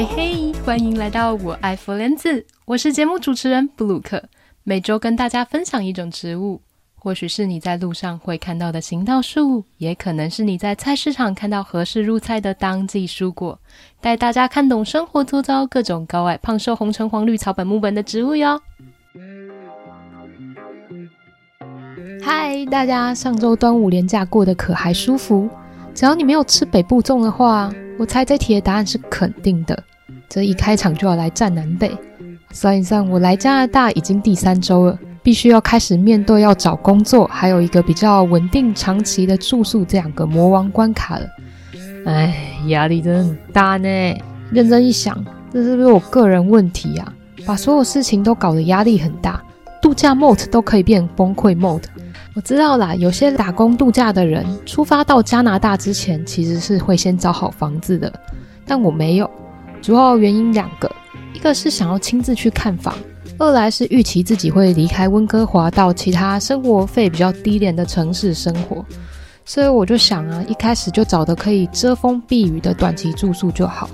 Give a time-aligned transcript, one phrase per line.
[0.00, 4.30] 嘿嘿，欢迎来到我爱佛莲子，我是节目主持人布鲁克，
[4.64, 6.62] 每周跟大家分享一种植物，
[6.94, 13.60] 或许是你在路上会看到的行道树，也可能是你在菜市场看到合适入菜的当季蔬果，
[14.00, 18.58] 带大家看懂生活周遭各种高矮胖瘦红橙黄绿草本木本的植物哟。
[22.22, 25.46] 嗨，大家上周端午连假过得可还舒服？
[25.92, 29.84] 只要你没有吃北部粽的话，我猜这题的答案是肯定的。
[30.30, 31.90] 这一开场就要来战南北，
[32.52, 41.26] 算一算，我来加拿大已经第三周了，必须要开始面对要找工作，还有一个比较稳定长期的住宿这两个魔王关卡了。
[42.06, 42.32] 哎，
[42.68, 43.88] 压力真的很大呢。
[44.52, 47.12] 认真一想，这是不是我个人问题啊？
[47.44, 49.42] 把所有事情都搞得压力很大，
[49.82, 51.82] 度假 mode 都可以变崩溃 mode。
[52.36, 58.12] 我知道啦，有些打工度假的人出发到加拿大之前，其实是会先找好房子的，
[58.64, 59.28] 但我没有。
[59.82, 60.90] 主要原因两个，
[61.32, 62.94] 一个是想要亲自去看房，
[63.38, 68.84] 二来是预期自己会离开温哥华到其他生活费比较低廉的城市生活，
[69.44, 73.88] 所以我就想啊，一开始就找的可以遮风避雨的短期住宿就好。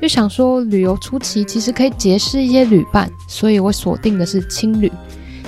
[0.00, 4.90] 就想说旅游初期其实可以结识一些旅伴，所以我锁定的是青旅。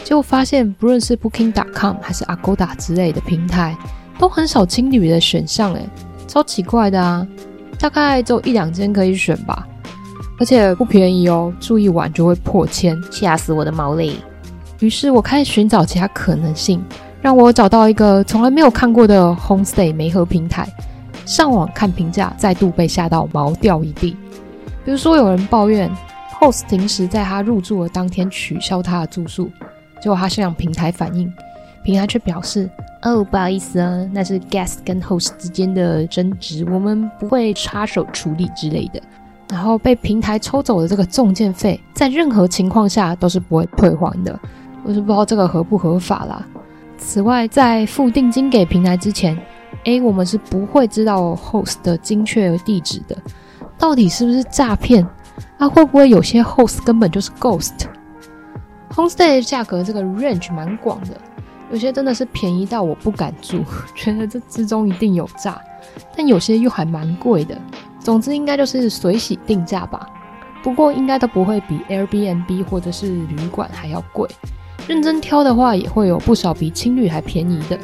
[0.05, 3.77] 结果发现，不论是 Booking.com 还是 Agoda 之类的平台，
[4.19, 5.89] 都很少青旅的选项，诶，
[6.27, 7.27] 超奇怪的啊！
[7.79, 9.67] 大概只有一两间可以选吧，
[10.43, 14.17] 而且不便宜哦，住一晚就会破千，吓死我的毛利！
[14.81, 16.85] 于是我开始寻找其他可能性，
[17.21, 20.67] 让我找到一个从来没有看过的 Homestay 媒合平台。
[21.25, 24.17] 上网看评价，再度被吓到毛掉一地。
[24.85, 25.89] 比如说，有人抱怨
[26.41, 29.49] Host 临时在他入住的当天取消他的住宿。
[30.01, 31.33] 结果他向平台反映，
[31.85, 32.69] 平台却表示
[33.03, 39.01] ：“哦，不好意思啊，那是 guest 跟 host 之间的争执，我们不会插手处理之类的。”
[39.53, 44.41] 然后被平台抽走的这个中介费，在任何情况下都是不会退还的。
[44.83, 46.43] 我是不知道这个合不合法啦。
[46.97, 49.39] 此外，在付定金给平台之前
[49.85, 53.15] ，A 我们是不会知道 host 的精确地址的，
[53.77, 55.07] 到底是不是诈骗？
[55.59, 61.09] 啊，会不会有些 host 根本就是 ghost？Homestay 价格这个 range 蛮广的，
[61.71, 63.63] 有些真的是便宜到我不敢住，
[63.95, 65.61] 觉得这之中一定有诈，
[66.17, 67.55] 但有些又还蛮贵的。
[68.03, 70.07] 总之应该就是随喜定价吧，
[70.63, 74.29] 不过应该都不会比 Airbnb 或者是旅馆还要贵。
[74.89, 77.79] 认真挑的话，也会有不少比青旅还便宜的。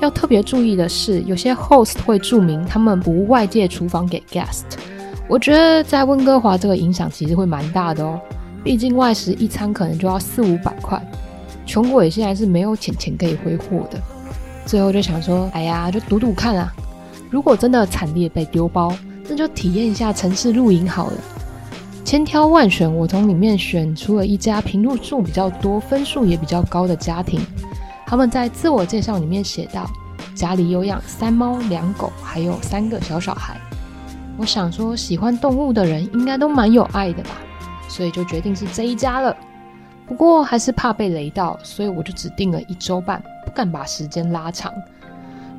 [0.00, 4.64] 要特别注意的是，有些 host 会注明他们不外借厨房给 guest，
[5.28, 8.20] 我觉得在温哥华这个影响其实会蛮大的哦。
[8.64, 11.00] 毕竟外食一餐可能就要四五百块，
[11.64, 14.00] 穷鬼现在是没有钱钱可以挥霍的。
[14.66, 16.72] 最后就想说，哎呀，就赌赌看啊！
[17.30, 18.92] 如果真的惨烈被丢包，
[19.28, 21.16] 那就体验一下城市露营好了。
[22.04, 27.40] 千挑万选，我从里面选出了一家评论数比较多、分数也比较高的家庭。
[28.06, 29.90] 他们在自我介绍里面写道，
[30.34, 33.56] 家里有养三猫两狗，还有三个小小孩。
[34.36, 37.30] 我想说，喜欢动物的人应该都蛮有爱的吧。
[37.88, 39.36] 所以就决定是这一家了，
[40.06, 44.72] 不过还是怕被雷到，所以我就只订了一周半，不敢把时间拉长。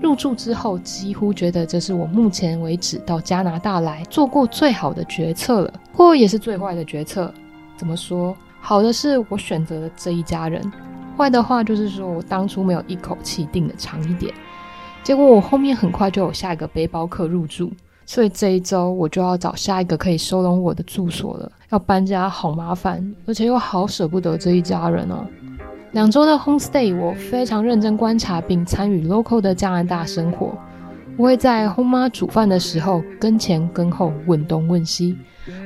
[0.01, 7.33] 入住之后，几乎觉得这是我目前为止到加拿大来做过最好的决策了，或也是最坏的决策。
[7.77, 8.35] 怎么说？
[8.59, 10.61] 好的是我选择了这一家人，
[11.17, 14.33] 坏的话就是说我当初没有一口气订的长一点，
[15.03, 17.71] 结果我后面很快就有下一个背包客入住。
[18.07, 21.51] 所以这一周我就要找下一个可以收容我的住所了。
[21.69, 25.25] 要搬家好麻烦，而且又好舍不得这一家人哦。
[25.95, 30.53] 两周的 homestay，我非常认真观察并参与 local 的加拿大生活。
[31.15, 35.17] 我会在 home 妈煮饭的时候跟前跟后问东问西，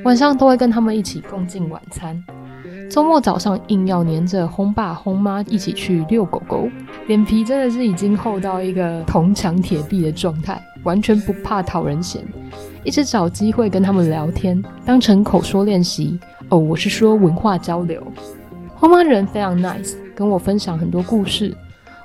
[0.04, 2.24] 晚上都会跟他们一起共进晚餐。
[2.88, 6.68] 周末早上硬要黏着 home 爸 home 妈一起去遛狗狗，
[7.08, 10.62] 脸皮真的是已经厚到一个铜墙铁壁的状态。
[10.84, 12.22] 完全不怕讨人嫌，
[12.84, 16.20] 一直找机会跟他们聊天，当成口说练习。
[16.50, 18.00] 哦，我是说文化交流。
[18.76, 21.56] 花妈人非常 nice，跟我分享很多故事，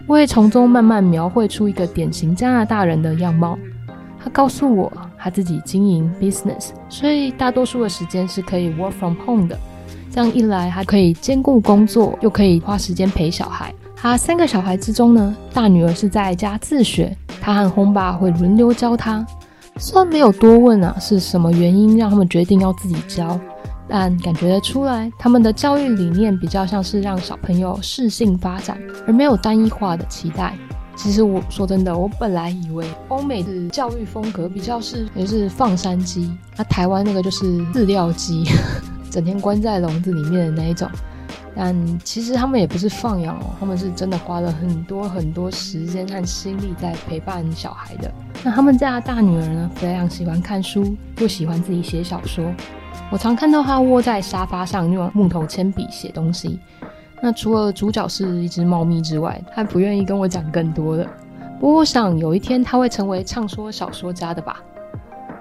[0.08, 3.60] 我也从中慢慢描绘出一个典型加拿大人的样貌。
[4.18, 9.60] 他告诉我，他自己经营 business，所以大多数的时间是可以 work from home 的。
[10.10, 13.74] 这样一来，还可以兼顾工作，又可以花时间陪小孩。
[13.98, 19.28] 他三个小孩之中呢，大女儿是在家自学，他和轰爸会轮流教他。
[19.76, 23.38] 虽然没有多问啊，是什么原因让他们决定要自己教，
[23.88, 30.54] 但感觉得出来，他们的教育理念比较像是让小朋友适性发展，而没有单一化的期待。
[30.96, 38.46] 其实我说真的，我本来以为欧美的教育风格比较是也是放山鸡，那、台湾那个就是 饲料鸡，
[39.12, 40.90] 整天关在笼子里面的那一种。
[41.58, 48.12] 但其实他们也不是放养哦，他们是真的花了很多很多时间和心力在陪伴小孩的。
[48.44, 52.44] 那他们家的大女儿呢，非常喜欢看书，又喜欢自己写小说。
[53.16, 56.60] 我常看到他窝在沙发上用木头铅笔写东西。
[57.22, 61.08] 那除了主角是一只猫咪之外，他不愿意跟我讲更多的。
[61.58, 64.62] 不过我想有一天他会成为畅说小说家的吧。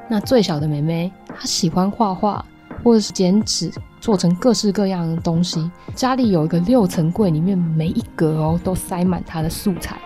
[0.08, 2.44] 那最小的妹妹，她喜欢画画，
[2.84, 3.72] 或者是剪纸。
[4.00, 9.98] 做成各式各样的东西，家里有一个六层柜，里面每一格哦都塞满她的素材。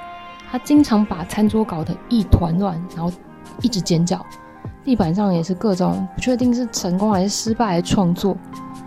[0.50, 3.12] 她经常把餐桌搞得一团乱，然后
[3.60, 4.24] 一直尖叫。
[4.88, 8.34] 地板上也是各种不确定是成功还是失败的创作。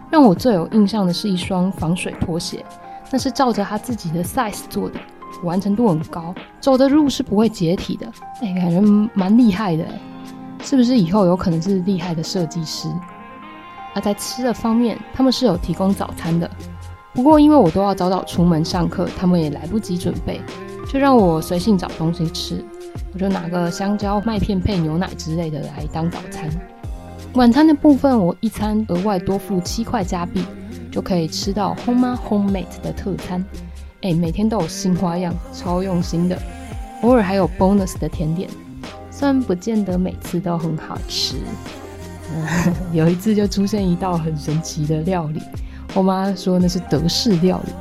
[0.09, 2.65] 让我最有印象的是一双防水拖鞋，
[3.12, 5.00] 那是照着他自己的 size 做的，
[5.44, 8.12] 完成度很高，走的路是不会解体的。
[8.42, 8.81] 哎，感觉
[9.13, 9.86] 蛮厉害的，
[10.63, 12.88] 是不是以后有可能是厉害的设计师？
[13.94, 16.50] 而在吃的方面，他们是有提供早餐的。
[17.13, 20.42] 不过因为我都要早早出门上课，他们也来不及准备，
[20.92, 22.65] 就让我随性找东西吃。
[23.13, 26.49] 我就拿个香蕉、麦片配牛奶之类的来当早餐。
[27.33, 30.43] 晚餐的部分，我一餐额外多付七块加币，
[30.91, 33.43] 就可以吃到 Honma Homemade 的特餐。
[34.01, 36.38] 哎，每天都有新花样，超用心的。
[37.03, 38.49] 偶尔还有 bonus 的甜点，
[39.09, 41.38] 虽然不见得每次都很好吃。
[42.93, 45.41] 有一次就出现一道很神奇的料理，
[45.93, 47.73] 我妈说那是德式料理。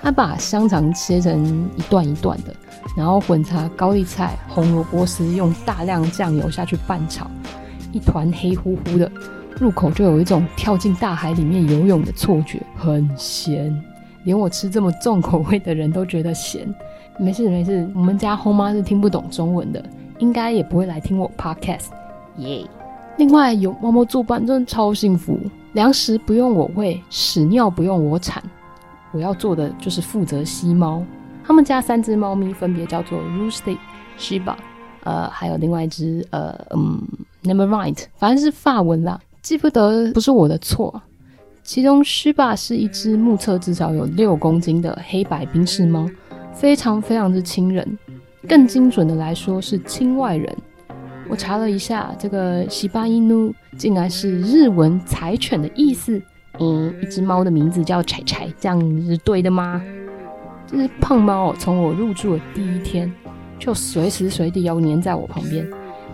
[0.00, 2.54] 她把香肠切成一段一段的，
[2.96, 7.26] 然后混杂高丽菜、红萝卜丝，用大量酱油下去拌炒，
[7.92, 9.10] 一团黑乎乎的，
[9.58, 13.74] 入口就有一种跳进大海里面游泳的错觉，很咸，
[14.24, 16.72] 连我吃这么重口味的人都觉得咸。
[17.18, 19.84] 没事没事，我们家后妈是听不懂中文的，
[20.18, 21.86] 应该也不会来听我 podcast，
[22.36, 22.66] 耶、yeah。
[23.16, 25.36] 另外有猫猫作伴，真的超幸福。
[25.72, 28.40] 粮食不用我喂，屎尿不用我铲，
[29.12, 31.04] 我要做的就是负责吸猫。
[31.44, 33.78] 他们家三只猫咪分别叫做 Rusty、
[34.18, 34.54] Shiba，
[35.04, 37.00] 呃，还有另外一只呃嗯
[37.42, 41.00] Nevermind，反正是法文啦，记不得不是我的错。
[41.62, 46.08] 其中 Shiba 是一只目测至少有六公斤的黑白冰室猫，
[46.52, 47.98] 非常非常之亲人，
[48.46, 50.54] 更精准的来说是亲外人。
[51.30, 56.20] 我查了一下，这个西巴伊努竟然是日文“柴犬”的意思。
[56.60, 59.80] 嗯，一只猫的名字叫柴柴，这样是对的吗？
[60.66, 63.10] 这只胖猫从我入住的第一天，
[63.58, 65.66] 就随时随地要黏在我旁边。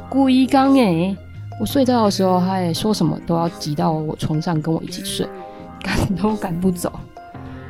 [0.08, 1.16] 故意刚哎，
[1.60, 5.26] 我睡觉的时候，它也说什么都要挤到我床上跟我一起睡，
[5.82, 6.92] 赶都赶不走。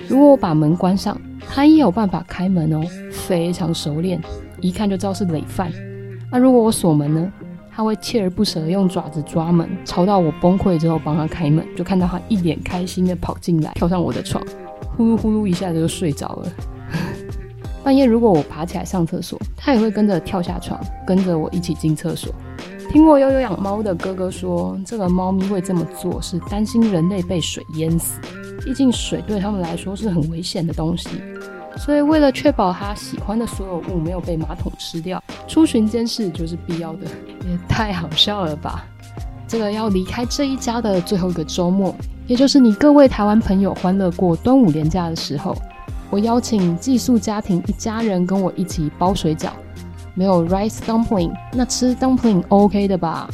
[0.08, 1.18] 如果我把门关上，
[1.48, 4.20] 它也有办法开门哦，非常熟练，
[4.60, 5.72] 一看就知道是累犯。
[6.30, 7.32] 那、如果我锁门呢？
[7.76, 14.42] 他会锲而不舍地用爪子抓门，吵到我崩溃之后帮他开门，就看到他一脸开心的跑进来，跳上我的床，
[14.96, 16.52] 呼噜呼噜一下子就睡着了。
[17.82, 22.32] 半夜如果我爬起来上厕所，他也会跟着跳下床，跟着我一起进厕所。
[22.90, 28.20] 听过悠悠养猫的哥哥说，这个猫咪会这么做是担心人类被水淹死，
[28.64, 31.08] 毕竟水对他们来说是很危险的东西。
[31.76, 37.00] 所以，为了确保他喜欢的所有物没有被马桶吃掉，出巡监视就是必要的。
[37.44, 38.84] 也太好笑了吧！
[39.46, 41.94] 这个要离开这一家的最后一个周末，
[42.26, 45.54] 也就是你各位台湾朋友欢乐过端午连假的时候，
[46.10, 49.50] 我邀请寄宿家庭一家人跟我一起包水饺。
[50.14, 53.28] 没有 rice dumpling，那吃 dumpling OK 的吧？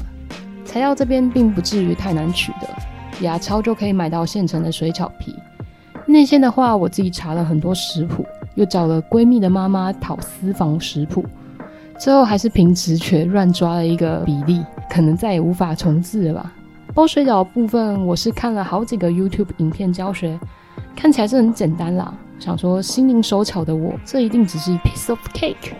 [0.64, 2.68] 材料这边并不至于太难取得，
[3.20, 5.36] 牙超就可以买到现成的水饺皮。
[6.06, 11.24] 内馅的话，我自己查了很多食谱，又找了闺蜜的妈妈讨私房食谱，
[12.00, 16.50] 最后还是凭直觉乱抓了一个比例，可能再也无法重置了吧。
[16.94, 20.40] 包水饺部分，我是看了好几个 YouTube 影片教学，
[20.96, 22.10] 看起来是很简单啦。
[22.38, 25.74] 想说心灵手巧的我，这一定只是一 piece of cake。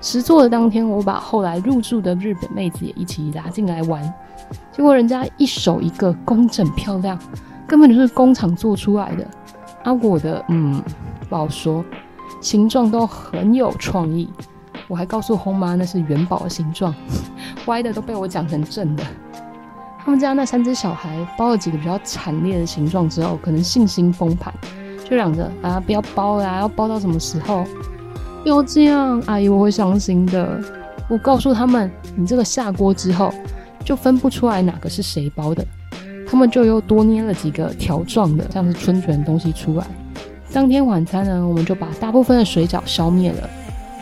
[0.00, 4.00] 实做的当天，我把后来入住的日本妹子也一起拉进来玩，
[4.70, 7.18] 结果人家一手一个工整漂亮，
[7.66, 9.26] 根本就是工厂做出来的。
[9.82, 10.80] 阿果的，嗯，
[11.28, 11.84] 不好说，
[12.40, 14.30] 形状都很有创意。
[14.90, 16.92] 我还告诉红妈那是元宝的形状，
[17.66, 19.04] 歪的都被我讲成正的。
[20.04, 24.52] 他们家那三只小孩包了几个比较惨烈的形状之后，可能信心崩盘，
[25.08, 27.64] 就嚷着啊，不要包啦，要包到什么时候？
[28.44, 30.60] 又这样，阿姨我会伤心的。
[31.08, 33.32] 我告诉他们，你这个下锅之后，
[33.84, 35.64] 就分不出来哪个是谁包的。
[36.26, 39.86] 他们就又多捏了几个条状的，像是春卷的东西出来。
[40.52, 43.50] 当天晚餐呢，我们就把大部分的水饺消灭了。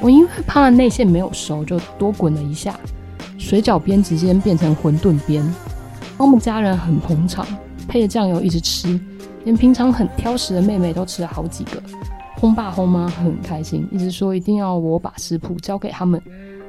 [0.00, 2.78] 我因为怕内馅没有熟，就多滚了一下，
[3.36, 5.44] 水饺边直接变成馄饨边。
[6.16, 7.44] 我们家人很捧场，
[7.88, 8.98] 配着酱油一直吃，
[9.44, 11.82] 连平常很挑食的妹妹都吃了好几个。
[12.36, 16.22] 轰爸轰妈很开心，一直说一定要我把食谱交给他们。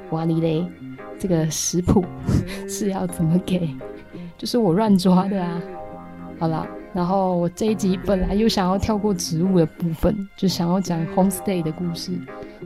[0.09, 0.65] 哇哩嘞，
[1.19, 2.03] 这个食谱
[2.67, 3.69] 是要怎么给？
[4.39, 5.61] 就是我乱抓的啊。
[6.39, 12.11] 好了，然后我这一集本来又想要跳过植物的部分，就想要讲 homestay 的故事，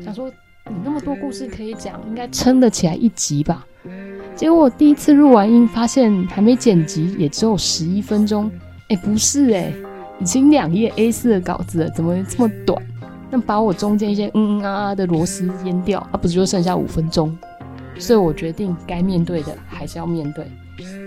[0.02, 0.32] 想说。
[0.70, 3.66] 你那么多故事可以讲，应该撑得起来一集吧？
[4.36, 8.50] 结果我第一次录完音，发现还没剪辑，也只有十一分钟。
[8.88, 9.74] 哎，不是哎，
[10.20, 12.82] 已经两页 A4 的稿子了，怎么这么短？
[13.30, 17.38] 那把我中间一些嗯嗯啊啊的螺丝淹掉，啊，不是就剩下五分钟？
[18.00, 20.46] 所以我决定该面对的还是要面对。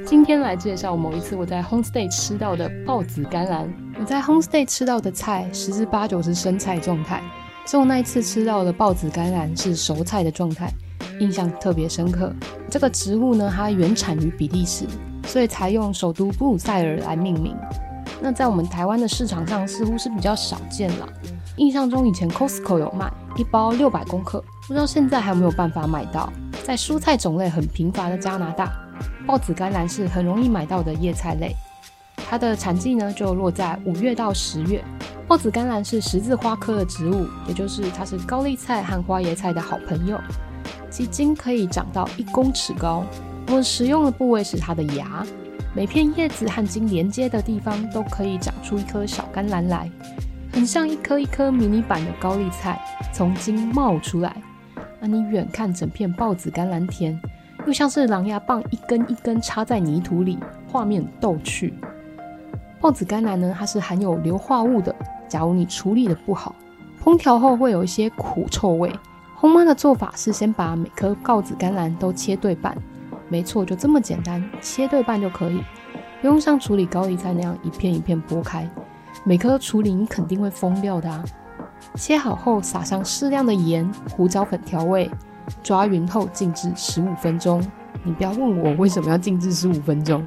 [0.04, 3.68] 今天来介绍某一次我在 homestay 吃到的豹子甘蓝。
[3.98, 7.20] 我在 homestay 吃到的菜，十之八九是生菜状态。
[7.66, 10.72] 只有那一次吃到的豹子甘蓝是熟菜的状态，
[11.18, 12.32] 印象特别深刻。
[12.70, 14.86] 这个植物呢，它原产于比利时，
[15.26, 17.56] 所以才用首都布鲁塞尔来命名。
[18.20, 21.08] 那在我们台湾的市场上似乎是比较少见了。
[21.56, 26.32] 印象中以前 Costco 有卖一包六百公克，不知道现在还有没有办法买到。
[26.62, 28.70] 在蔬菜种类很贫乏的加拿大，
[29.26, 31.52] 豹子甘蓝是很容易买到的叶菜类。
[32.28, 34.84] 它的产季呢，就落在五月到十月。
[35.28, 40.20] 抱子甘蓝是十字花科的植物，也就是它是高丽菜和花椰菜的好朋友。
[40.88, 43.04] 其茎可以长到一公尺高。
[43.48, 45.26] 我们食用的部位是它的芽，
[45.74, 49.90] 每片叶子和茎连接的地方都可以长出一颗小甘蓝来，
[50.52, 52.80] 很像一颗一颗迷你版的高丽菜
[53.12, 54.36] 从茎冒出来。
[55.00, 57.20] 那你远看整片豹子甘蓝田，
[57.66, 60.38] 又像是狼牙棒一根一根插在泥土里，
[60.70, 61.74] 画面逗趣。
[62.80, 64.94] 豹子甘蓝呢，它是含有硫化物的。
[65.28, 66.54] 假如你处理的不好，
[67.02, 68.92] 烹调后会有一些苦臭味。
[69.38, 72.76] 烘妈的做法是先把每颗告子甘蓝都切对半，
[73.28, 75.62] 没错，就这么简单，切对半就可以，
[76.22, 78.68] 不用像处理高丽菜那样一片一片剥开。
[79.24, 81.24] 每颗处理你肯定会疯掉的啊！
[81.96, 85.10] 切好后撒上适量的盐、胡椒粉调味，
[85.62, 87.62] 抓匀后静置十五分钟。
[88.02, 90.26] 你不要问我为什么要静置十五分钟，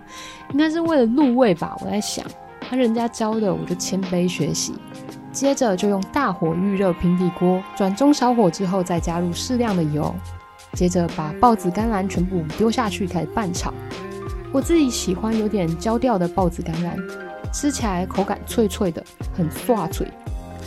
[0.52, 1.76] 应该是为了入味吧？
[1.82, 2.26] 我在想。
[2.70, 4.76] 他人家教的，我就谦卑学习。
[5.32, 10.14] 接着就用大火预热平底锅，转中小火之后，再加入适量的油。
[10.74, 13.74] 接着把抱子甘蓝全部丢下去，开始拌炒。
[14.52, 16.96] 我自己喜欢有点焦掉的抱子甘蓝，
[17.52, 19.04] 吃起来口感脆脆的，
[19.36, 20.08] 很刷嘴。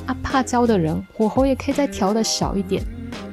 [0.06, 2.82] 啊，怕焦的人，火候也可以再调的小一点，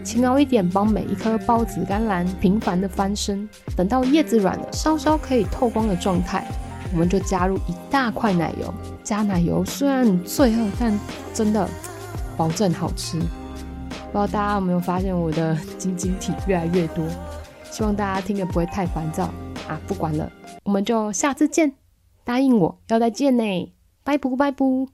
[0.04, 6.48] 勤劳一点，帮每一颗抱子甘蓝频繁的翻身，等到叶子软了，稍稍可以透光的状态。
[6.92, 11.00] 我们就加入一大块奶油，加奶油虽然罪恶，但
[11.34, 11.68] 真的
[12.36, 13.20] 保证好吃。
[13.20, 17.06] 不知道大家有没有发现我的晶晶体越来越多？
[17.70, 19.26] 希望大家听的不会太烦躁
[19.68, 19.80] 啊！
[19.88, 20.32] 不管了，
[20.64, 21.74] 我们就下次见，
[22.24, 24.90] 答应我要再见呢，拜不拜不。